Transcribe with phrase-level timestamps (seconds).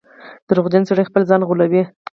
[0.47, 1.83] •دروغجن سړی خپل ځان غولوي.